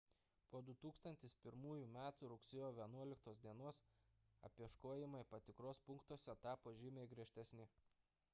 po 0.53 0.59
2001 0.67 1.75
m 1.89 1.99
rugsėjo 2.31 2.71
11 2.79 3.29
d 3.45 3.67
apieškojimai 4.51 5.23
patikros 5.35 5.85
punktuose 5.91 6.39
tapo 6.49 6.77
žymiai 6.83 7.15
griežtesni 7.15 7.71